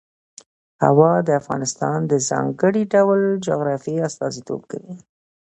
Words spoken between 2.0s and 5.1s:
د ځانګړي ډول جغرافیه استازیتوب کوي.